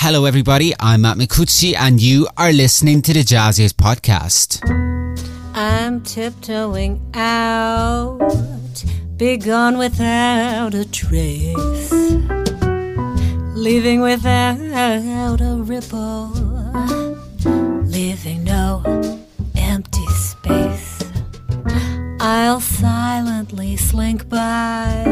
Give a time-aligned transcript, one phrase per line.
[0.00, 0.72] Hello, everybody.
[0.78, 4.62] I'm Matt Micucci, and you are listening to the JAZZIZ podcast.
[5.56, 8.84] I'm tiptoeing out,
[9.16, 11.92] be gone without a trace,
[13.56, 16.28] leaving without a ripple,
[17.82, 18.84] leaving no
[19.56, 21.02] empty space.
[22.20, 25.02] I'll silently slink by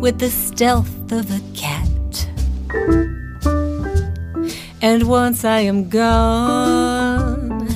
[0.00, 1.88] with the stealth of a cat.
[4.84, 7.66] And once I am gone,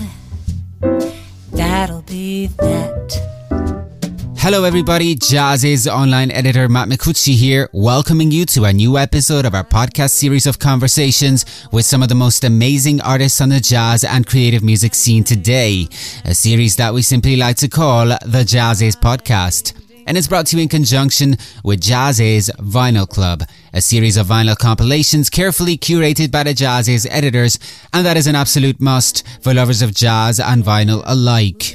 [1.51, 4.35] that'll be that.
[4.37, 5.15] Hello, everybody.
[5.15, 10.11] JAZZIZ online editor Matt Micucci here, welcoming you to a new episode of our podcast
[10.11, 14.63] series of conversations with some of the most amazing artists on the jazz and creative
[14.63, 15.89] music scene today.
[16.27, 20.57] A series that we simply like to call the JAZZIZ Podcast and it's brought to
[20.57, 23.43] you in conjunction with JAZZIZ Vinyl Club,
[23.75, 27.59] a series of vinyl compilations carefully curated by the JAZZIZ editors,
[27.93, 31.75] and that is an absolute must for lovers of jazz and vinyl alike.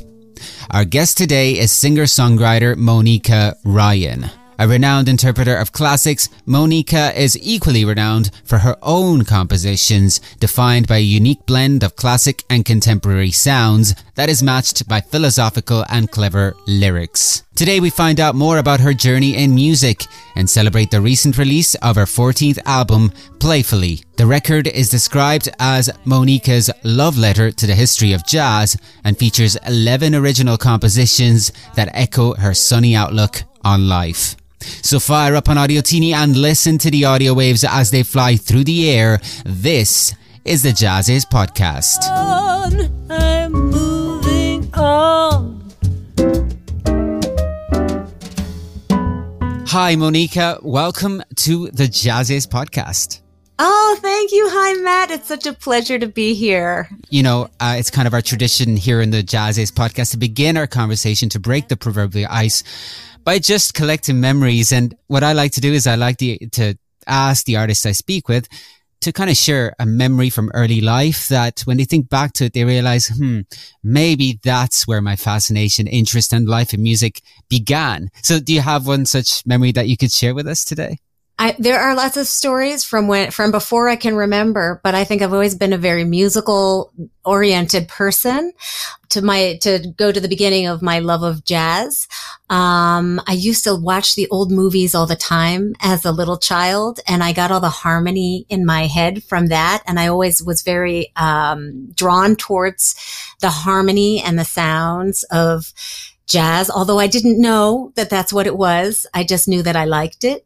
[0.72, 4.32] Our guest today is singer-songwriter Monika Ryan.
[4.60, 10.98] A renowned interpreter of classics, Monika is equally renowned for her own compositions, defined by
[10.98, 16.56] a unique blend of classic and contemporary sounds that is matched by philosophical and clever
[16.66, 17.44] lyrics.
[17.56, 20.02] Today we find out more about her journey in music
[20.36, 24.02] and celebrate the recent release of her 14th album, Playfully.
[24.18, 29.56] The record is described as Monika's love letter to the history of jazz and features
[29.68, 34.36] 11 original compositions that echo her sunny outlook on life.
[34.82, 38.36] So fire up on Audio Teeny and listen to the audio waves as they fly
[38.36, 39.20] through the air.
[39.46, 42.10] This is the JAZZIZ podcast.
[42.10, 43.03] On,
[49.74, 50.62] Hi, Monika.
[50.62, 53.22] Welcome to the JAZZIZ podcast.
[53.58, 54.48] Oh, thank you.
[54.48, 55.10] Hi, Matt.
[55.10, 56.88] It's such a pleasure to be here.
[57.10, 60.58] You know, uh, it's kind of our tradition here in the JAZZIZ podcast to begin
[60.58, 62.64] our conversation to break the proverbial ice
[63.24, 64.72] by just collecting memories.
[64.72, 66.76] And what I like to do is I like to, to
[67.08, 68.48] ask the artists I speak with
[69.04, 72.46] to kind of share a memory from early life that when they think back to
[72.46, 73.42] it, they realize, hmm,
[73.84, 78.10] maybe that's where my fascination, interest and life in music began.
[78.22, 80.98] So do you have one such memory that you could share with us today?
[81.40, 85.04] I, there are lots of stories from when, from before I can remember, but I
[85.04, 86.94] think I've always been a very musical
[87.26, 88.54] oriented person.
[89.10, 92.08] To my, to go to the beginning of my love of jazz.
[92.50, 97.00] Um, I used to watch the old movies all the time as a little child
[97.08, 99.84] and I got all the harmony in my head from that.
[99.86, 102.96] And I always was very, um, drawn towards
[103.40, 105.72] the harmony and the sounds of,
[106.28, 109.06] jazz, although I didn't know that that's what it was.
[109.14, 110.46] I just knew that I liked it.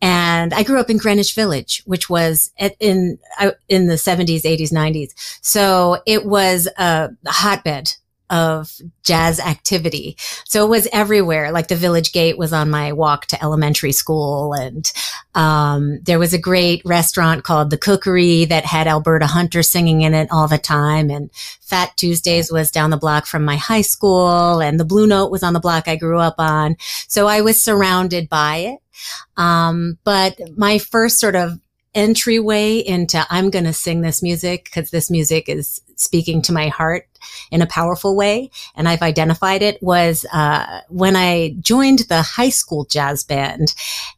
[0.00, 4.70] And I grew up in Greenwich Village, which was in, uh, in the 70s, 80s,
[4.70, 5.12] 90s.
[5.40, 7.94] So it was a hotbed
[8.30, 10.16] of jazz activity.
[10.44, 11.52] So it was everywhere.
[11.52, 14.54] Like the village gate was on my walk to elementary school.
[14.54, 14.90] And,
[15.34, 20.14] um, there was a great restaurant called the Cookery that had Alberta Hunter singing in
[20.14, 21.10] it all the time.
[21.10, 21.30] And
[21.60, 25.42] Fat Tuesdays was down the block from my high school and the Blue Note was
[25.42, 26.76] on the block I grew up on.
[27.08, 28.78] So I was surrounded by it.
[29.36, 31.58] Um, but my first sort of
[31.94, 36.68] entryway into I'm going to sing this music because this music is speaking to my
[36.68, 37.06] heart
[37.50, 38.50] in a powerful way.
[38.74, 43.74] And I've identified it was uh, when I joined the high school jazz band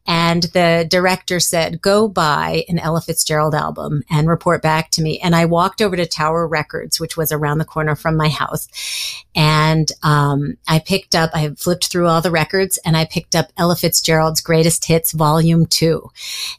[0.06, 5.19] and the director said, go buy an Ella Fitzgerald album and report back to me.
[5.21, 8.69] And I walked over to Tower Records, which was around the corner from my house.
[9.34, 13.53] And um, I picked up, I flipped through all the records and I picked up
[13.56, 16.11] Ella Fitzgerald's Greatest Hits Volume 2.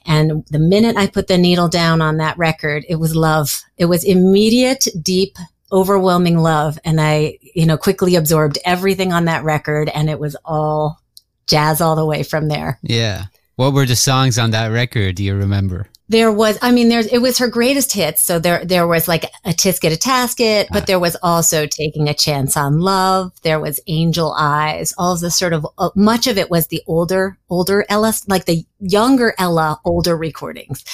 [0.06, 3.64] And the minute I put the needle down on that record, it was love.
[3.78, 5.38] It was immediate, deep,
[5.72, 6.80] overwhelming love.
[6.86, 11.00] And I, you know, quickly absorbed everything on that record and it was all
[11.48, 12.80] jazz all the way from there.
[12.82, 13.26] Yeah.
[13.56, 15.16] What were the songs on that record?
[15.16, 15.88] Do you remember?
[16.10, 18.22] There was, I mean, there's, it was her greatest hits.
[18.22, 20.86] So there, there was like a Tisket a Tasket, but ah.
[20.86, 23.34] there was also Taking a Chance on Love.
[23.42, 24.94] There was Angel Eyes.
[24.98, 28.46] All of the sort of, uh, much of it was the older, older Ella, like
[28.46, 30.86] the younger Ella, older recordings.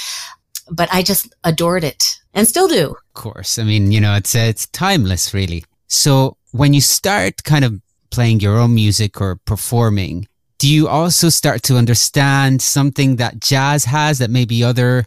[0.72, 2.92] But I just adored it and still do.
[2.92, 3.60] Of course.
[3.60, 5.64] I mean, you know, it's, it's timeless really.
[5.88, 10.28] So when you start kind of playing your own music or performing,
[10.60, 15.06] do you also start to understand something that jazz has that maybe other,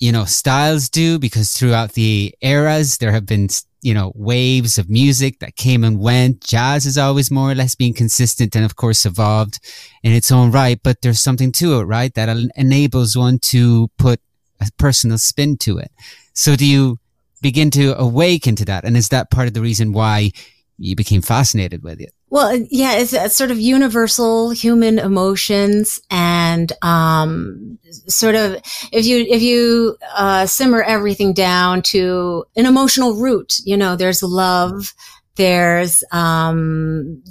[0.00, 1.18] you know, styles do?
[1.18, 3.48] Because throughout the eras, there have been,
[3.82, 6.40] you know, waves of music that came and went.
[6.40, 9.60] Jazz has always more or less been consistent and of course evolved
[10.02, 10.80] in its own right.
[10.82, 12.12] But there's something to it, right?
[12.14, 14.20] That enables one to put
[14.60, 15.90] a personal spin to it.
[16.32, 16.98] So do you
[17.42, 18.84] begin to awaken to that?
[18.84, 20.32] And is that part of the reason why
[20.78, 22.12] you became fascinated with it?
[22.28, 28.60] Well, yeah, it's, it's sort of universal human emotions and, um, sort of,
[28.90, 34.24] if you, if you, uh, simmer everything down to an emotional root, you know, there's
[34.24, 34.92] love,
[35.36, 37.22] there's, um,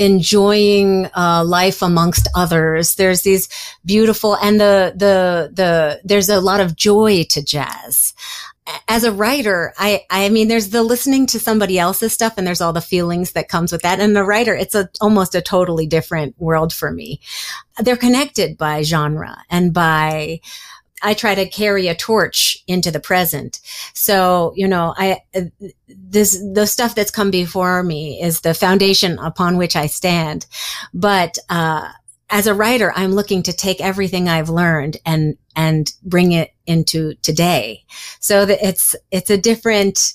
[0.00, 2.96] enjoying uh, life amongst others.
[2.96, 3.48] There's these
[3.84, 8.14] beautiful and the the the there's a lot of joy to jazz
[8.88, 12.60] as a writer, I, I mean, there's the listening to somebody else's stuff and there's
[12.60, 14.00] all the feelings that comes with that.
[14.00, 17.20] And the writer, it's a, almost a totally different world for me.
[17.78, 20.40] They're connected by genre and by,
[21.02, 23.60] I try to carry a torch into the present.
[23.94, 25.20] So, you know, I,
[25.88, 30.46] this, the stuff that's come before me is the foundation upon which I stand.
[30.92, 31.90] But, uh,
[32.32, 37.14] as a writer, I'm looking to take everything I've learned and, and bring it into
[37.22, 37.84] today.
[38.20, 40.14] So that it's, it's a different,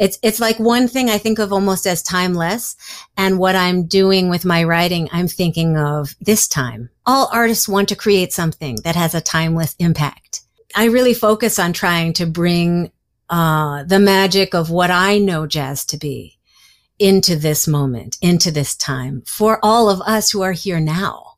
[0.00, 2.74] it's, it's like one thing I think of almost as timeless.
[3.18, 6.88] And what I'm doing with my writing, I'm thinking of this time.
[7.04, 10.40] All artists want to create something that has a timeless impact.
[10.74, 12.92] I really focus on trying to bring,
[13.28, 16.38] uh, the magic of what I know jazz to be
[16.98, 21.34] into this moment, into this time for all of us who are here now.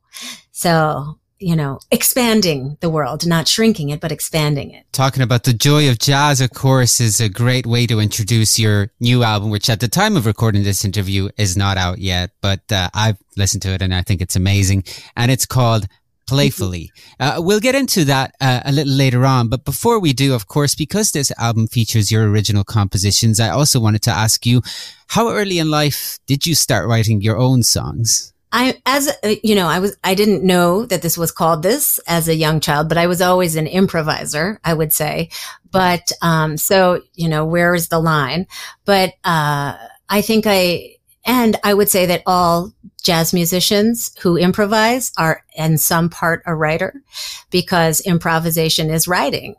[0.51, 4.85] So, you know, expanding the world, not shrinking it, but expanding it.
[4.93, 8.89] Talking about the joy of jazz, of course, is a great way to introduce your
[8.99, 12.61] new album, which at the time of recording this interview is not out yet, but
[12.71, 14.85] uh, I've listened to it and I think it's amazing.
[15.17, 15.87] And it's called
[16.25, 16.91] Playfully.
[17.19, 20.47] Uh, we'll get into that uh, a little later on, but before we do, of
[20.47, 24.61] course, because this album features your original compositions, I also wanted to ask you,
[25.07, 28.32] how early in life did you start writing your own songs?
[28.53, 29.11] I, as
[29.43, 32.59] you know, I was, I didn't know that this was called this as a young
[32.59, 35.29] child, but I was always an improviser, I would say.
[35.71, 38.45] But, um, so, you know, where is the line?
[38.85, 39.75] But, uh,
[40.07, 42.71] I think I, and I would say that all
[43.03, 47.01] jazz musicians who improvise are in some part a writer
[47.49, 49.55] because improvisation is writing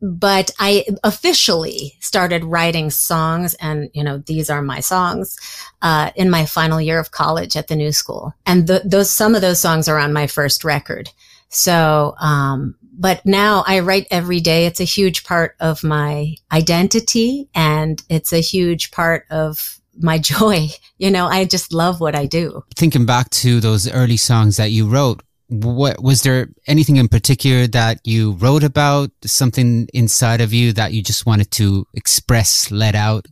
[0.00, 5.38] but I officially started writing songs and, you know, these are my songs,
[5.80, 8.34] uh, in my final year of college at the new school.
[8.44, 11.10] And the, those, some of those songs are on my first record.
[11.48, 14.66] So, um, but now I write every day.
[14.66, 20.68] It's a huge part of my identity and it's a huge part of my joy.
[20.98, 22.64] You know, I just love what I do.
[22.76, 27.66] Thinking back to those early songs that you wrote, what was there anything in particular
[27.66, 32.94] that you wrote about something inside of you that you just wanted to express let
[32.94, 33.26] out?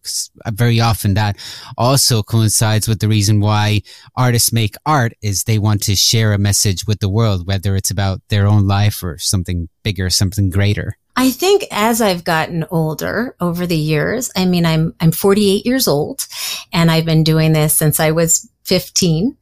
[0.45, 1.39] Uh, very often that
[1.79, 3.81] also coincides with the reason why
[4.17, 7.91] artists make art is they want to share a message with the world whether it's
[7.91, 13.37] about their own life or something bigger something greater I think as I've gotten older
[13.41, 16.27] over the years, I mean, I'm, I'm 48 years old
[16.73, 19.37] and I've been doing this since I was 15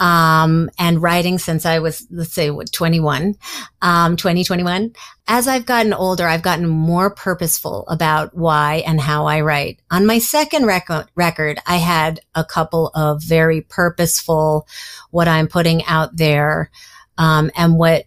[0.00, 3.36] um, and writing since I was, let's say, what, 21,
[3.82, 4.94] um, 2021.
[5.28, 9.82] As I've gotten older, I've gotten more purposeful about why and how I write.
[9.90, 14.66] On my second record, record, I had a couple of very purposeful,
[15.10, 16.70] what I'm putting out there,
[17.18, 18.06] um, and what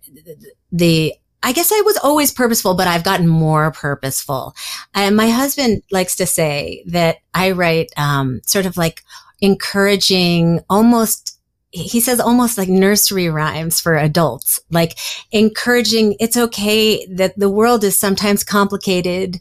[0.71, 1.13] the
[1.43, 4.55] I guess I was always purposeful, but I've gotten more purposeful.
[4.95, 9.03] And my husband likes to say that I write um, sort of like
[9.41, 11.32] encouraging almost
[11.73, 14.95] he says almost like nursery rhymes for adults, like
[15.31, 19.39] encouraging it's okay that the world is sometimes complicated.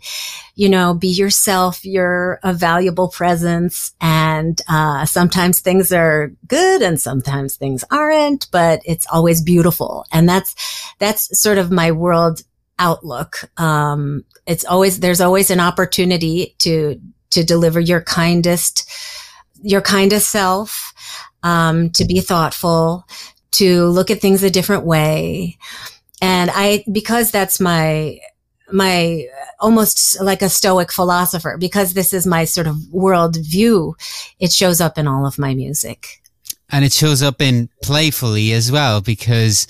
[0.54, 1.84] You know, be yourself.
[1.84, 3.92] You're a valuable presence.
[4.00, 10.06] And, uh, sometimes things are good and sometimes things aren't, but it's always beautiful.
[10.10, 10.54] And that's,
[10.98, 12.40] that's sort of my world
[12.78, 13.50] outlook.
[13.58, 16.98] Um, it's always, there's always an opportunity to,
[17.30, 18.90] to deliver your kindest,
[19.62, 20.92] your kindest self,
[21.42, 23.06] um, to be thoughtful,
[23.52, 25.58] to look at things a different way.
[26.20, 28.18] And I, because that's my,
[28.70, 29.26] my
[29.60, 33.96] almost like a stoic philosopher, because this is my sort of world view,
[34.38, 36.22] it shows up in all of my music.
[36.70, 39.66] And it shows up in playfully as well, because,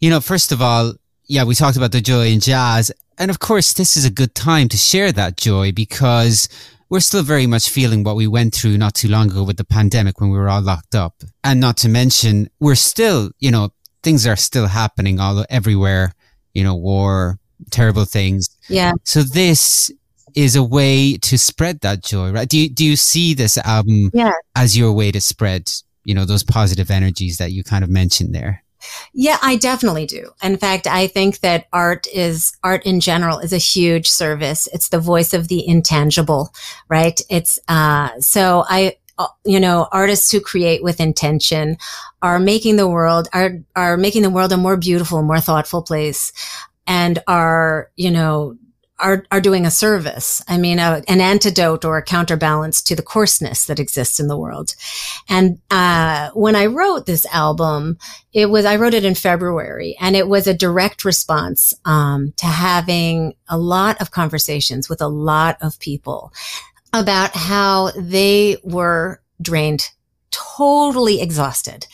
[0.00, 0.94] you know, first of all,
[1.28, 2.90] yeah, we talked about the joy in jazz.
[3.18, 6.48] And of course, this is a good time to share that joy because
[6.90, 9.64] we're still very much feeling what we went through not too long ago with the
[9.64, 11.22] pandemic when we were all locked up.
[11.44, 13.70] And not to mention, we're still, you know,
[14.02, 16.12] things are still happening all everywhere,
[16.52, 17.38] you know, war,
[17.70, 18.50] terrible things.
[18.68, 18.92] Yeah.
[19.04, 19.92] So this
[20.34, 22.48] is a way to spread that joy, right?
[22.48, 24.32] Do you, do you see this album yeah.
[24.56, 25.70] as your way to spread,
[26.04, 28.64] you know, those positive energies that you kind of mentioned there?
[29.12, 30.30] Yeah, I definitely do.
[30.42, 34.68] In fact, I think that art is art in general is a huge service.
[34.72, 36.52] It's the voice of the intangible,
[36.88, 37.20] right?
[37.28, 41.76] It's uh so I uh, you know, artists who create with intention
[42.22, 46.32] are making the world are are making the world a more beautiful, more thoughtful place
[46.86, 48.56] and are, you know,
[49.00, 50.42] are, are doing a service.
[50.48, 54.36] I mean, a, an antidote or a counterbalance to the coarseness that exists in the
[54.36, 54.74] world.
[55.28, 57.98] And, uh, when I wrote this album,
[58.32, 62.46] it was, I wrote it in February and it was a direct response, um, to
[62.46, 66.32] having a lot of conversations with a lot of people
[66.92, 69.90] about how they were drained
[70.30, 71.86] totally exhausted.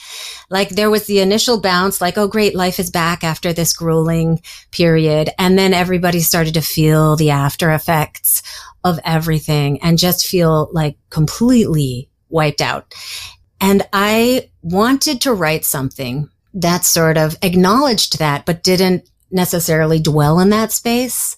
[0.51, 4.41] Like there was the initial bounce, like, oh, great, life is back after this grueling
[4.71, 5.31] period.
[5.39, 8.43] And then everybody started to feel the after effects
[8.85, 12.95] of everything and just feel like completely wiped out.
[13.61, 20.39] And I wanted to write something that sort of acknowledged that, but didn't necessarily dwell
[20.39, 21.37] in that space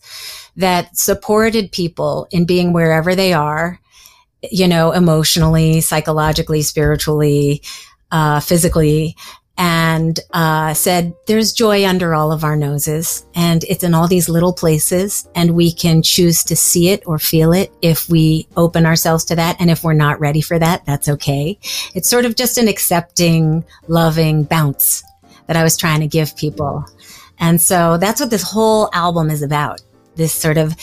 [0.57, 3.81] that supported people in being wherever they are
[4.42, 7.62] you know, emotionally, psychologically, spiritually,
[8.11, 9.16] uh, physically,
[9.59, 14.28] and uh, said, There's joy under all of our noses, and it's in all these
[14.28, 18.87] little places, and we can choose to see it or feel it if we open
[18.87, 19.57] ourselves to that.
[19.61, 21.59] And if we're not ready for that, that's okay.
[21.95, 25.02] It's sort of just an accepting, loving bounce
[25.49, 26.85] that I was trying to give people.
[27.40, 29.80] And so that's what this whole album is about.
[30.14, 30.75] This sort of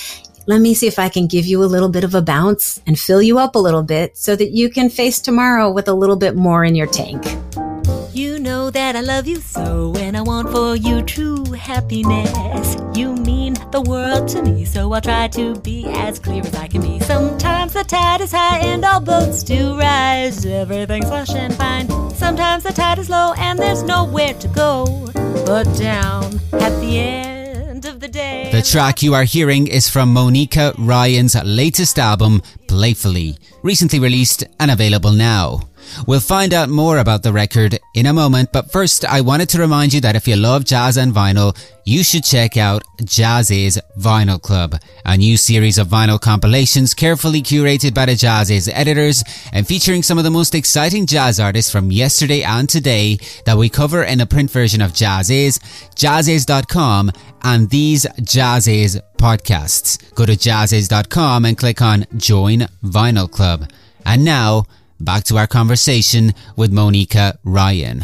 [0.48, 3.00] let me see if I can give you a little bit of a bounce and
[3.00, 6.16] fill you up a little bit so that you can face tomorrow with a little
[6.16, 7.24] bit more in your tank.
[8.14, 12.78] You know that I love you so, and I want for you true happiness.
[12.96, 16.68] You mean the world to me, so I'll try to be as clear as I
[16.68, 17.00] can be.
[17.02, 20.46] Sometimes the tide is high and all boats do rise.
[20.46, 21.90] Everything's lush and fine.
[22.12, 25.10] Sometimes the tide is low and there's nowhere to go
[25.46, 27.35] but down at the end
[27.88, 28.50] of the day.
[28.51, 34.72] The track you are hearing is from Monika Ryan's latest album, Playfully, recently released and
[34.72, 35.62] available now.
[36.08, 39.60] We'll find out more about the record in a moment, but first I wanted to
[39.60, 44.42] remind you that if you love jazz and vinyl, you should check out JAZZIZ Vinyl
[44.42, 44.75] Club,
[45.06, 49.24] a new series of vinyl compilations carefully curated by the JAZZIZ editors
[49.54, 53.70] and featuring some of the most exciting jazz artists from yesterday and today that we
[53.70, 55.60] cover in a print version of JAZZIZ,
[55.96, 57.12] jazziz.com
[57.44, 60.13] and these JAZZIZ podcasts.
[60.15, 63.70] Go to jazziz.com and click on Join Vinyl Club.
[64.06, 64.65] And now,
[65.00, 68.04] back to our conversation with Monika Ryan.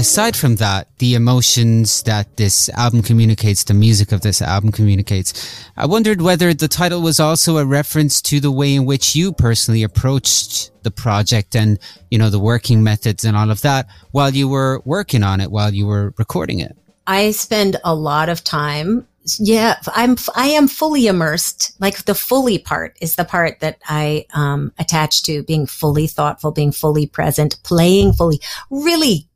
[0.00, 5.62] Aside from that, the emotions that this album communicates, the music of this album communicates,
[5.76, 9.30] I wondered whether the title was also a reference to the way in which you
[9.30, 11.78] personally approached the project and,
[12.10, 15.50] you know, the working methods and all of that while you were working on it,
[15.50, 16.74] while you were recording it.
[17.06, 19.06] I spend a lot of time
[19.38, 21.72] yeah, I'm, I am fully immersed.
[21.80, 26.52] Like the fully part is the part that I, um, attach to being fully thoughtful,
[26.52, 29.28] being fully present, playing fully, really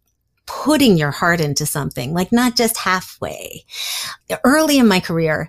[0.46, 3.64] putting your heart into something, like not just halfway.
[4.44, 5.48] Early in my career,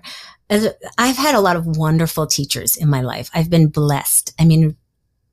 [0.50, 3.30] I've had a lot of wonderful teachers in my life.
[3.34, 4.32] I've been blessed.
[4.38, 4.76] I mean,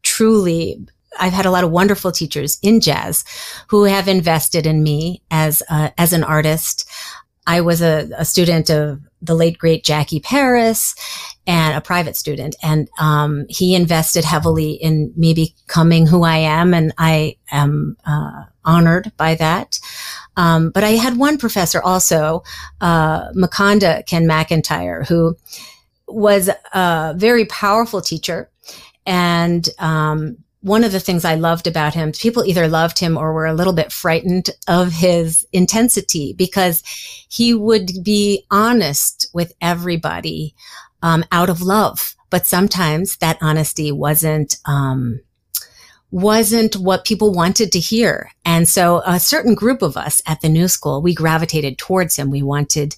[0.01, 0.85] truly,
[1.19, 3.23] I've had a lot of wonderful teachers in jazz
[3.67, 6.89] who have invested in me as a, as an artist.
[7.45, 10.95] I was a, a, student of the late great Jackie Paris
[11.45, 12.55] and a private student.
[12.63, 16.73] And, um, he invested heavily in me becoming who I am.
[16.73, 19.79] And I am, uh, honored by that.
[20.37, 22.43] Um, but I had one professor also,
[22.81, 25.35] uh, Ken McIntyre, who
[26.07, 28.49] was a very powerful teacher
[29.05, 33.33] and, um, one of the things I loved about him, people either loved him or
[33.33, 36.81] were a little bit frightened of his intensity because
[37.27, 40.55] he would be honest with everybody
[41.01, 42.15] um, out of love.
[42.29, 45.19] But sometimes that honesty wasn't um,
[46.11, 48.31] wasn't what people wanted to hear.
[48.45, 52.31] And so a certain group of us at the new school, we gravitated towards him.
[52.31, 52.95] We wanted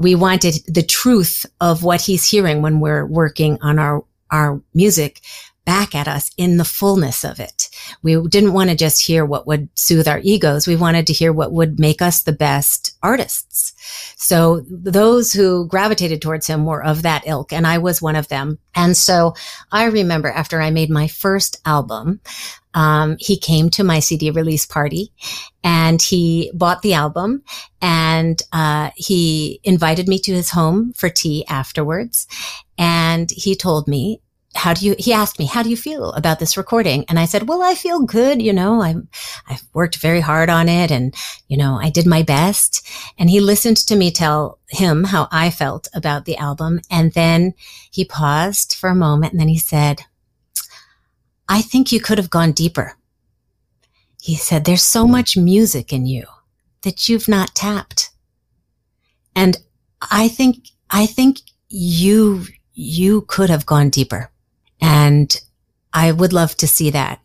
[0.00, 5.20] we wanted the truth of what he's hearing when we're working on our our music
[5.64, 7.68] back at us in the fullness of it.
[8.02, 10.66] We didn't want to just hear what would soothe our egos.
[10.66, 13.72] We wanted to hear what would make us the best artists.
[14.16, 18.28] So those who gravitated towards him were of that ilk, and I was one of
[18.28, 18.58] them.
[18.74, 19.34] And so
[19.72, 22.20] I remember after I made my first album,
[22.74, 25.12] um, he came to my CD release party
[25.64, 27.42] and he bought the album
[27.82, 32.28] and uh, he invited me to his home for tea afterwards.
[32.78, 34.20] And he told me
[34.54, 37.04] how do you, he asked me, how do you feel about this recording?
[37.08, 38.42] And I said, well, I feel good.
[38.42, 39.08] You know, I'm,
[39.48, 41.14] I've worked very hard on it and,
[41.46, 42.86] you know, I did my best.
[43.16, 46.80] And he listened to me tell him how I felt about the album.
[46.90, 47.54] And then
[47.90, 50.02] he paused for a moment and then he said,
[51.48, 52.96] I think you could have gone deeper.
[54.20, 56.26] He said, there's so much music in you
[56.82, 58.10] that you've not tapped.
[59.34, 59.56] And
[60.10, 61.38] I think, I think
[61.68, 64.30] you, you could have gone deeper.
[64.80, 65.34] And
[65.92, 67.20] I would love to see that.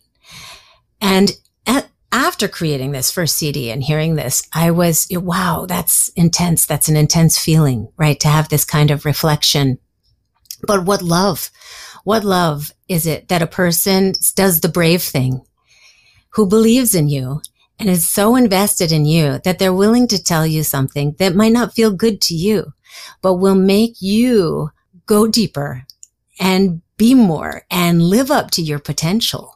[1.01, 1.31] And
[1.65, 6.65] at, after creating this first CD and hearing this, I was, wow, that's intense.
[6.65, 8.19] That's an intense feeling, right?
[8.21, 9.79] To have this kind of reflection.
[10.65, 11.51] But what love,
[12.03, 15.41] what love is it that a person does the brave thing
[16.29, 17.41] who believes in you
[17.79, 21.51] and is so invested in you that they're willing to tell you something that might
[21.51, 22.73] not feel good to you,
[23.21, 24.69] but will make you
[25.05, 25.85] go deeper
[26.39, 29.55] and be more and live up to your potential.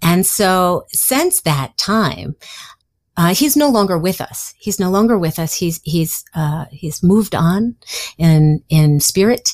[0.00, 2.36] And so since that time,
[3.16, 4.54] uh, he's no longer with us.
[4.58, 5.54] He's no longer with us.
[5.54, 7.76] He's he's uh, he's moved on
[8.16, 9.52] in in spirit,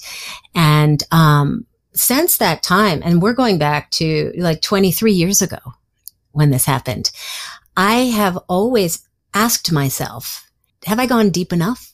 [0.54, 5.58] and um, since that time, and we're going back to like 23 years ago
[6.30, 7.10] when this happened.
[7.76, 10.50] I have always asked myself,
[10.86, 11.92] have I gone deep enough?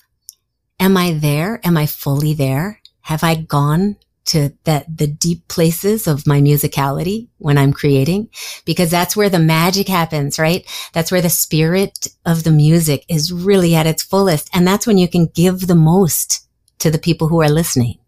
[0.78, 1.60] Am I there?
[1.64, 2.80] Am I fully there?
[3.02, 8.30] Have I gone to that the deep places of my musicality when I'm creating
[8.64, 10.66] because that's where the magic happens, right?
[10.92, 14.48] That's where the spirit of the music is really at its fullest.
[14.54, 16.46] And that's when you can give the most
[16.78, 17.98] to the people who are listening.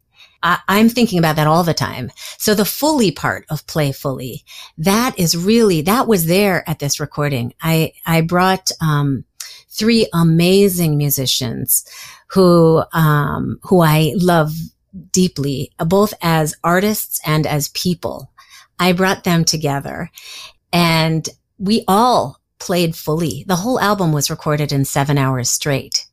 [0.43, 2.11] I, am thinking about that all the time.
[2.39, 4.45] So the fully part of play fully,
[4.79, 7.55] that is really, that was there at this recording.
[7.61, 9.25] I, I brought, um,
[9.69, 11.85] three amazing musicians
[12.29, 14.53] who, um, who I love
[15.13, 18.31] deeply, both as artists and as people.
[18.79, 20.11] I brought them together
[20.73, 23.45] and we all played fully.
[23.47, 26.07] The whole album was recorded in seven hours straight.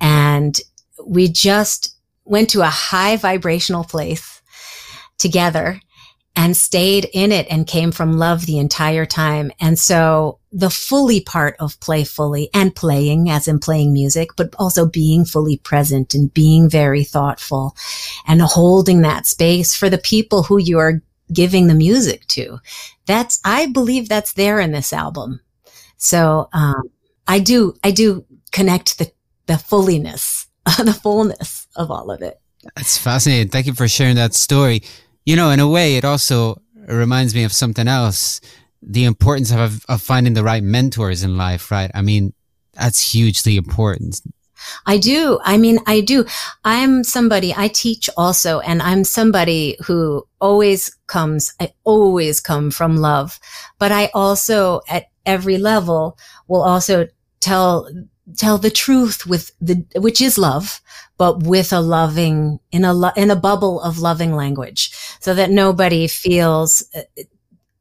[0.00, 0.58] And
[1.04, 4.40] we just went to a high vibrational place
[5.18, 5.80] together
[6.36, 9.50] and stayed in it and came from love the entire time.
[9.60, 14.54] And so the fully part of play fully and playing as in playing music, but
[14.58, 17.76] also being fully present and being very thoughtful
[18.26, 22.58] and holding that space for the people who you are giving the music to.
[23.06, 25.40] That's, I believe that's there in this album.
[25.96, 26.82] So, um,
[27.28, 29.12] I do, I do connect the,
[29.46, 30.46] the fulliness,
[30.78, 32.40] the fullness of all of it.
[32.76, 33.48] That's fascinating.
[33.48, 34.82] Thank you for sharing that story
[35.24, 38.40] you know, in a way, it also reminds me of something else.
[38.82, 41.90] The importance of, of finding the right mentors in life, right?
[41.94, 42.32] I mean,
[42.72, 44.20] that's hugely important.
[44.86, 45.38] I do.
[45.42, 46.26] I mean, I do.
[46.64, 52.96] I'm somebody, I teach also, and I'm somebody who always comes, I always come from
[52.96, 53.38] love,
[53.78, 57.08] but I also at every level will also
[57.40, 57.88] tell
[58.36, 60.80] tell the truth with the, which is love,
[61.18, 65.50] but with a loving, in a, lo- in a bubble of loving language so that
[65.50, 67.02] nobody feels uh,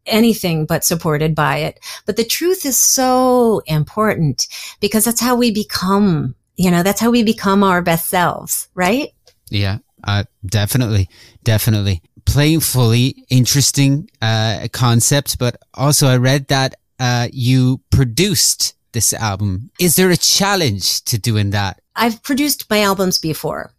[0.05, 1.79] anything but supported by it.
[2.05, 4.47] But the truth is so important
[4.79, 9.09] because that's how we become, you know, that's how we become our best selves, right?
[9.49, 11.09] Yeah, uh, definitely,
[11.43, 12.01] definitely.
[12.25, 19.71] Playing fully, interesting uh, concept, but also I read that uh, you produced this album.
[19.79, 21.79] Is there a challenge to doing that?
[21.95, 23.73] I've produced my albums before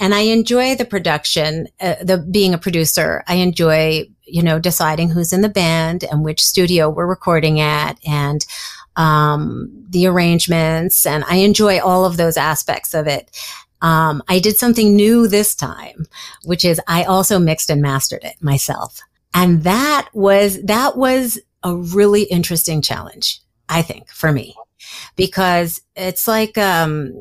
[0.00, 3.22] and I enjoy the production, uh, the being a producer.
[3.28, 7.98] I enjoy, you know, deciding who's in the band and which studio we're recording at
[8.06, 8.46] and
[8.96, 13.30] um, the arrangements and I enjoy all of those aspects of it.
[13.82, 16.06] Um, I did something new this time,
[16.44, 19.00] which is I also mixed and mastered it myself.
[19.34, 24.54] And that was, that was a really interesting challenge I think, for me,
[25.16, 27.12] because it's like, um,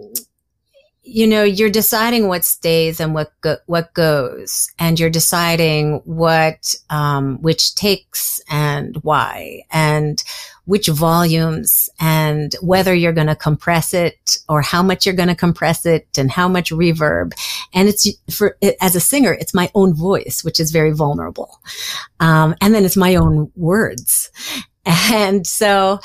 [1.05, 6.73] you know, you're deciding what stays and what go- what goes, and you're deciding what
[6.89, 10.23] um, which takes and why, and
[10.65, 15.36] which volumes, and whether you're going to compress it or how much you're going to
[15.36, 17.34] compress it, and how much reverb.
[17.71, 21.62] And it's for as a singer, it's my own voice, which is very vulnerable,
[22.19, 24.31] um, and then it's my own words,
[24.86, 25.99] and so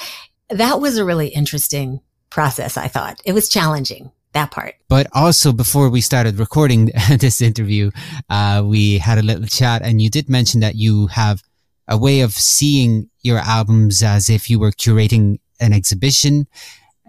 [0.51, 2.77] that was a really interesting process.
[2.77, 4.77] I thought it was challenging that part.
[4.89, 6.87] But also before we started recording
[7.19, 7.91] this interview,
[8.29, 11.43] uh, we had a little chat and you did mention that you have
[11.89, 16.47] a way of seeing your albums as if you were curating an exhibition.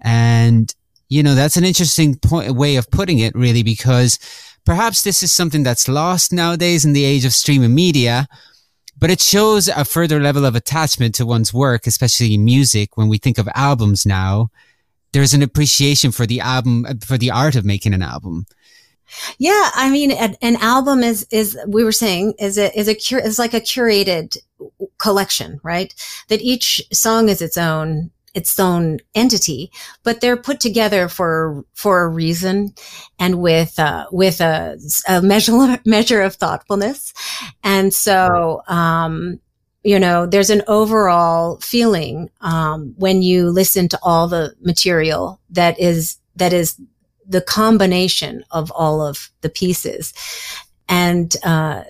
[0.02, 0.74] And,
[1.08, 4.18] you know, that's an interesting point, way of putting it really, because
[4.66, 8.26] perhaps this is something that's lost nowadays in the age of streaming media,
[8.98, 12.96] but it shows a further level of attachment to one's work, especially music.
[12.96, 14.50] When we think of albums now,
[15.12, 18.46] there's an appreciation for the album, for the art of making an album.
[19.38, 22.94] Yeah, I mean, an, an, album is is we were saying is a is a
[22.94, 24.38] cur- is like a curated
[24.98, 25.94] collection, right?
[26.28, 29.70] That each song is its own its own entity,
[30.02, 32.74] but they're put together for for a reason
[33.18, 37.12] and with uh, with a, a measure measure of thoughtfulness.
[37.62, 39.40] And so, um,
[39.82, 45.78] you know, there's an overall feeling um, when you listen to all the material that
[45.78, 46.80] is that is
[47.26, 50.14] the combination of all of the pieces,
[50.88, 51.84] and uh,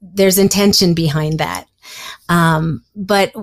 [0.00, 1.66] there's intention behind that.
[2.28, 3.34] Um, but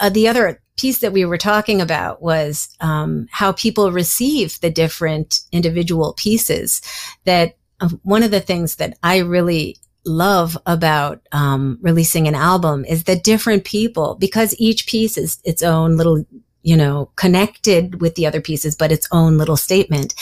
[0.00, 4.70] uh, the other piece that we were talking about was um, how people receive the
[4.70, 6.80] different individual pieces.
[7.24, 12.84] That uh, one of the things that I really love about um, releasing an album
[12.84, 16.24] is that different people, because each piece is its own little,
[16.62, 20.14] you know, connected with the other pieces, but its own little statement.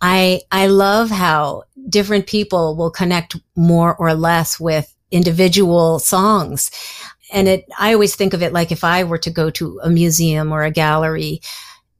[0.00, 6.70] I I love how different people will connect more or less with individual songs
[7.32, 9.90] and it, I always think of it like if I were to go to a
[9.90, 11.40] museum or a gallery,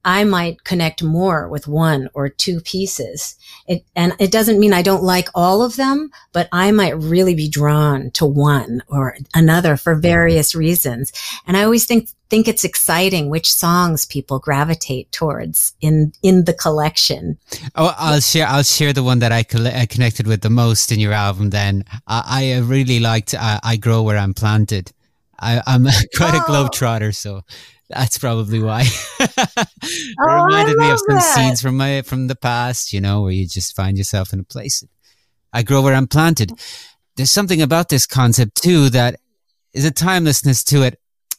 [0.07, 3.35] I might connect more with one or two pieces.
[3.67, 7.35] It, and it doesn't mean I don't like all of them, but I might really
[7.35, 11.12] be drawn to one or another for various reasons.
[11.45, 16.55] And I always think, think it's exciting which songs people gravitate towards in, in the
[16.55, 17.37] collection.
[17.75, 21.01] Oh, I'll share, I'll share the one that I, I connected with the most in
[21.01, 21.85] your album then.
[22.07, 24.93] I, I really liked, uh, I Grow Where I'm Planted.
[25.38, 25.85] I, am
[26.16, 26.38] quite oh.
[26.38, 27.42] a globetrotter, so
[27.88, 28.83] that's probably why.
[29.20, 31.35] it oh, reminded me of some that.
[31.35, 34.44] scenes from my from the past, you know, where you just find yourself in a
[34.44, 34.85] place.
[35.53, 36.51] I grow where I'm planted.
[36.51, 36.87] Mm.
[37.16, 39.20] There's something about this concept too that
[39.72, 40.99] is a timelessness to it.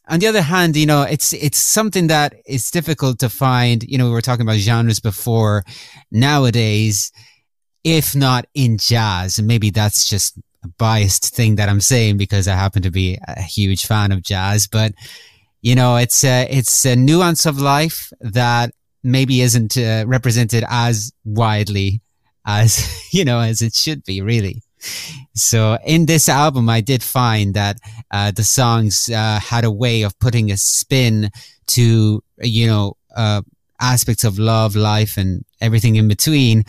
[0.09, 3.83] On the other hand, you know, it's it's something that is difficult to find.
[3.83, 5.65] You know, we were talking about genres before.
[6.11, 7.11] Nowadays,
[7.83, 10.39] if not in jazz, and maybe that's just
[10.77, 14.67] biased thing that I'm saying because I happen to be a huge fan of jazz,
[14.67, 14.93] but
[15.61, 18.71] you know, it's a, it's a nuance of life that
[19.03, 22.01] maybe isn't uh, represented as widely
[22.45, 24.61] as, you know, as it should be really.
[25.33, 27.79] So in this album, I did find that
[28.11, 31.31] uh, the songs uh, had a way of putting a spin
[31.67, 33.41] to, you know, uh,
[33.81, 36.63] aspects of love, life, and everything in between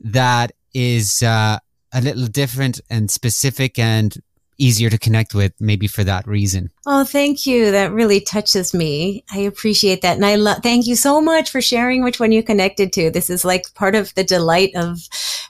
[0.00, 1.58] that is uh,
[1.92, 4.16] a little different and specific and
[4.58, 6.70] easier to connect with maybe for that reason.
[6.84, 7.70] Oh, thank you.
[7.70, 9.24] That really touches me.
[9.32, 10.16] I appreciate that.
[10.16, 13.10] And I love, thank you so much for sharing which one you connected to.
[13.10, 14.98] This is like part of the delight of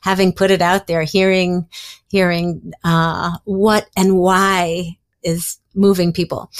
[0.02, 1.66] having put it out there, hearing,
[2.08, 6.50] hearing, uh, what and why is moving people.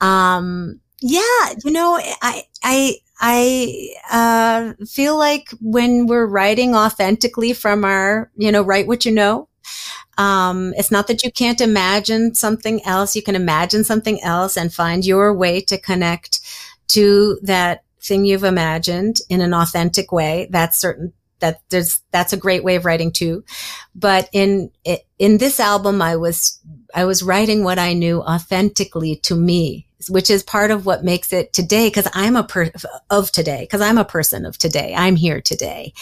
[0.00, 7.84] Um, yeah, you know, I, I, I uh, feel like when we're writing authentically from
[7.84, 9.48] our, you know, write what you know.
[10.18, 13.16] Um, it's not that you can't imagine something else.
[13.16, 16.40] You can imagine something else and find your way to connect
[16.88, 20.48] to that thing you've imagined in an authentic way.
[20.50, 23.44] That's certain that there's that's a great way of writing too.
[23.94, 24.70] But in
[25.18, 26.58] in this album, I was
[26.94, 31.32] I was writing what I knew authentically to me which is part of what makes
[31.32, 32.70] it today because I'm a per
[33.10, 34.94] of today because I'm a person of today.
[34.96, 35.92] I'm here today,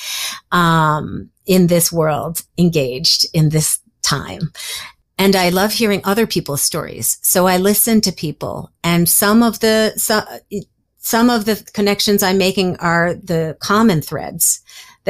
[0.53, 4.53] um, in this world, engaged in this time.
[5.19, 7.19] And I love hearing other people's stories.
[7.23, 10.25] So I listen to people and some of the, some,
[10.97, 14.61] some of the connections I'm making are the common threads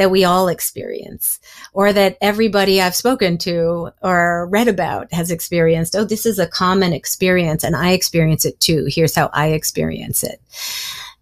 [0.01, 1.39] that we all experience
[1.73, 5.95] or that everybody I've spoken to or read about has experienced.
[5.95, 8.87] Oh, this is a common experience and I experience it too.
[8.89, 10.41] Here's how I experience it.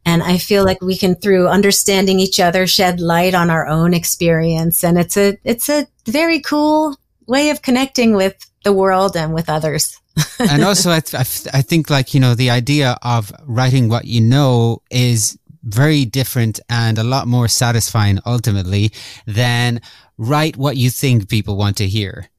[0.06, 3.94] And I feel like we can, through understanding each other, shed light on our own
[3.94, 4.82] experience.
[4.82, 6.96] And it's a, it's a very cool
[7.28, 10.00] way of connecting with the world and with others.
[10.40, 14.22] and also, I, th- I think like, you know, the idea of writing what you
[14.22, 18.92] know is very different and a lot more satisfying ultimately
[19.26, 19.82] than
[20.18, 22.30] write what you think people want to hear.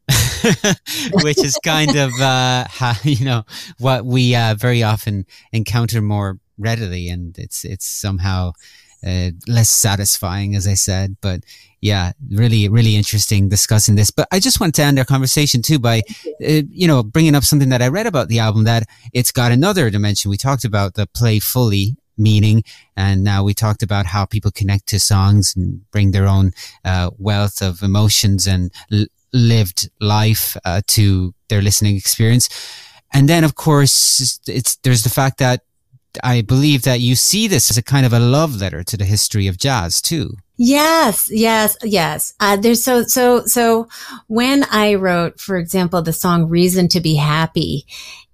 [1.23, 3.45] which is kind of uh, how, you know
[3.79, 8.53] what we uh, very often encounter more readily, and it's it's somehow
[9.07, 11.17] uh, less satisfying, as I said.
[11.21, 11.45] But
[11.81, 14.11] yeah, really, really interesting discussing this.
[14.11, 17.45] But I just want to end our conversation too by, uh, you know, bringing up
[17.45, 20.31] something that I read about the album that it's got another dimension.
[20.31, 22.63] We talked about the play fully meaning.
[22.97, 26.53] And now we talked about how people connect to songs and bring their own
[26.85, 28.71] uh, wealth of emotions and
[29.33, 32.49] lived life uh, to their listening experience.
[33.13, 35.63] And then, of course, it's there's the fact that
[36.23, 39.05] I believe that you see this as a kind of a love letter to the
[39.05, 40.37] history of jazz too.
[40.57, 42.35] Yes, yes, yes.
[42.39, 43.89] Uh, there's so, so, so
[44.27, 47.87] when I wrote, for example, the song Reason to Be Happy,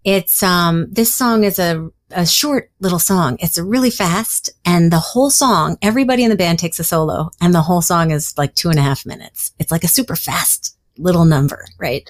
[0.07, 3.37] it's, um, this song is a, a short little song.
[3.40, 7.53] It's really fast and the whole song, everybody in the band takes a solo and
[7.53, 9.53] the whole song is like two and a half minutes.
[9.59, 12.09] It's like a super fast little number, right?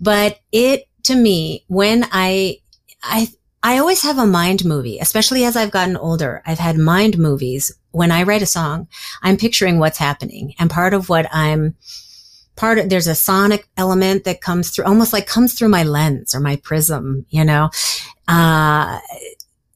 [0.00, 2.58] But it, to me, when I,
[3.02, 3.26] I,
[3.64, 6.42] I always have a mind movie, especially as I've gotten older.
[6.46, 7.72] I've had mind movies.
[7.90, 8.88] When I write a song,
[9.22, 10.54] I'm picturing what's happening.
[10.58, 11.74] And part of what I'm,
[12.56, 16.34] part of, there's a sonic element that comes through, almost like comes through my lens
[16.34, 17.70] or my prism, you know?
[18.28, 19.00] Uh,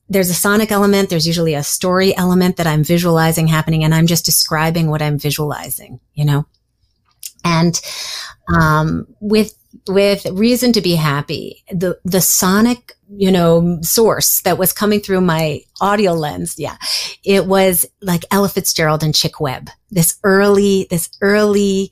[0.09, 1.11] there's a sonic element.
[1.11, 5.19] There's usually a story element that I'm visualizing happening and I'm just describing what I'm
[5.19, 6.47] visualizing, you know?
[7.45, 7.81] And,
[8.55, 9.55] um, with,
[9.89, 15.21] with reason to be happy, the, the sonic you know, source that was coming through
[15.21, 16.57] my audio lens.
[16.59, 16.77] Yeah.
[17.25, 19.71] It was like Ella Fitzgerald and Chick Webb.
[19.91, 21.91] This early, this early,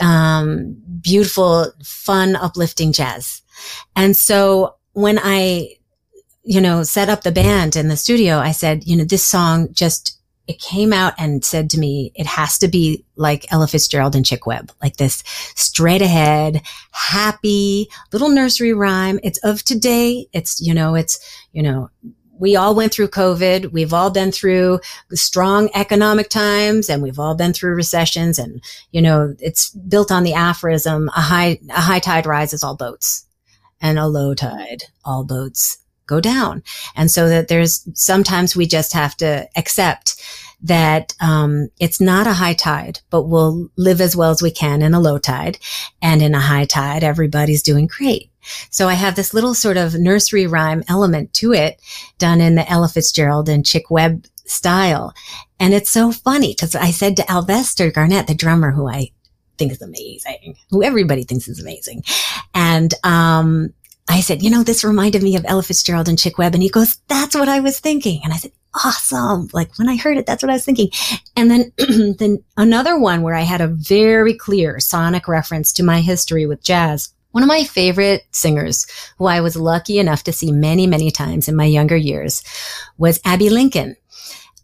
[0.00, 3.42] um, beautiful, fun, uplifting jazz.
[3.94, 5.76] And so when I,
[6.42, 9.68] you know, set up the band in the studio, I said, you know, this song
[9.72, 14.16] just it came out and said to me, it has to be like Ella Fitzgerald
[14.16, 15.22] and Chick Webb, like this
[15.54, 19.20] straight ahead, happy little nursery rhyme.
[19.22, 20.26] It's of today.
[20.32, 21.20] It's, you know, it's,
[21.52, 21.90] you know,
[22.42, 23.70] we all went through COVID.
[23.70, 24.80] We've all been through
[25.12, 28.36] strong economic times and we've all been through recessions.
[28.36, 32.74] And, you know, it's built on the aphorism, a high, a high tide rises all
[32.74, 33.26] boats
[33.80, 36.64] and a low tide, all boats go down.
[36.96, 40.20] And so that there's sometimes we just have to accept
[40.62, 44.82] that um, it's not a high tide, but we'll live as well as we can
[44.82, 45.60] in a low tide.
[46.02, 48.31] And in a high tide, everybody's doing great.
[48.70, 51.80] So I have this little sort of nursery rhyme element to it
[52.18, 55.14] done in the Ella Fitzgerald and Chick Webb style.
[55.60, 59.10] And it's so funny because I said to Alvester Garnett, the drummer who I
[59.58, 62.02] think is amazing, who everybody thinks is amazing.
[62.54, 63.72] And, um,
[64.08, 66.54] I said, you know, this reminded me of Ella Fitzgerald and Chick Webb.
[66.54, 68.20] And he goes, that's what I was thinking.
[68.24, 69.48] And I said, awesome.
[69.52, 70.90] Like when I heard it, that's what I was thinking.
[71.36, 71.72] And then,
[72.18, 76.62] then another one where I had a very clear sonic reference to my history with
[76.62, 77.10] jazz.
[77.32, 78.86] One of my favorite singers
[79.18, 82.42] who I was lucky enough to see many, many times in my younger years
[82.98, 83.96] was Abbey Lincoln.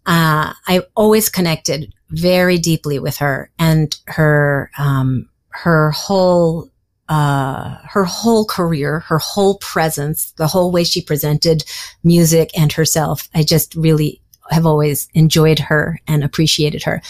[0.06, 6.70] Uh, I always connected very deeply with her and her, um, her whole
[7.08, 11.64] uh, her whole career, her whole presence, the whole way she presented
[12.04, 13.28] music and herself.
[13.34, 17.00] I just really have always enjoyed her and appreciated her.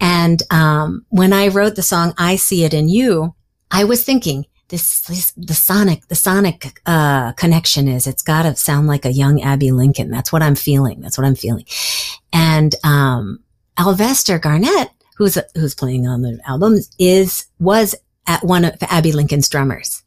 [0.00, 3.34] And um, when I wrote the song "I See It in You,"
[3.70, 8.56] I was thinking this, this the sonic the sonic uh, connection is it's got to
[8.56, 10.10] sound like a young Abbey Lincoln.
[10.10, 11.02] That's what I'm feeling.
[11.02, 11.66] That's what I'm feeling.
[12.32, 13.40] And um,
[13.76, 17.94] Alvester Garnett, who's who's playing on the album, is was
[18.26, 20.02] at one of Abbey Lincoln's drummers.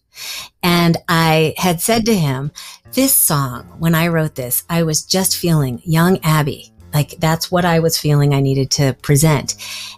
[0.64, 2.52] And I had said to him,
[2.94, 6.74] this song, when I wrote this, I was just feeling young Abbey.
[6.92, 9.58] Like that's what I was feeling I needed to present.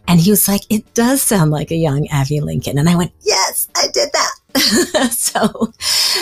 [0.10, 2.78] And he was like, it does sound like a young Abbey Lincoln.
[2.78, 4.27] And I went, yes, I did that.
[5.12, 5.72] so,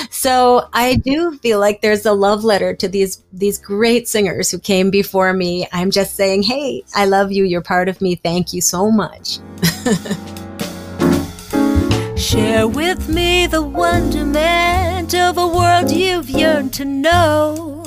[0.09, 4.59] so I do feel like there's a love letter to these, these great singers who
[4.59, 5.67] came before me.
[5.71, 7.43] I'm just saying, Hey, I love you.
[7.43, 8.15] You're part of me.
[8.15, 9.39] Thank you so much.
[12.17, 17.83] Share with me the wonderment of a world you've yearned to know.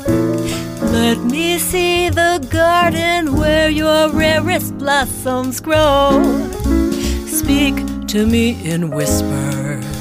[0.81, 6.23] Let me see the garden where your rarest blossoms grow.
[7.27, 7.75] Speak
[8.09, 9.58] to me in whispers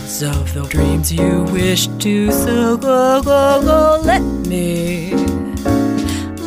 [0.08, 5.12] of the dreams you wish to so go go go let me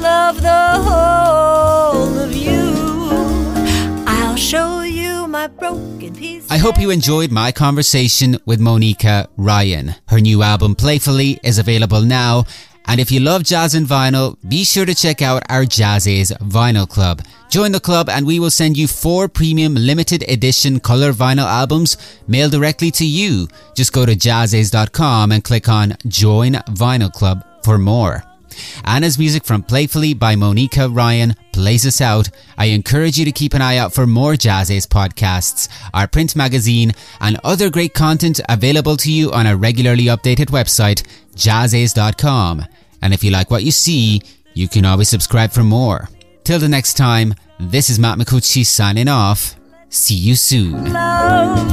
[0.00, 2.72] love the whole of you
[4.06, 9.94] I'll show you my broken pieces I hope you enjoyed my conversation with Monika Ryan.
[10.08, 12.44] Her new album, Playfully, is available now.
[12.90, 16.88] And if you love jazz and vinyl, be sure to check out our JAZZIZ Vinyl
[16.88, 17.22] Club.
[17.48, 21.96] Join the club and we will send you four premium limited edition color vinyl albums
[22.26, 23.46] mailed directly to you.
[23.76, 28.24] Just go to jazziz.com and click on Join Vinyl Club for more.
[28.84, 32.28] Anna's music from Playfully by Monika Ryan plays us out.
[32.58, 36.92] I encourage you to keep an eye out for more JAZZIZ podcasts, our print magazine,
[37.20, 41.04] and other great content available to you on our regularly updated website,
[41.36, 42.66] jazziz.com.
[43.02, 44.22] And if you like what you see,
[44.54, 46.08] you can always subscribe for more.
[46.44, 49.56] Till the next time, this is Matt Micucci signing off.
[49.88, 50.92] See you soon.
[50.92, 51.70] love.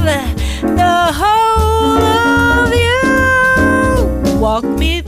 [4.40, 5.02] Walk me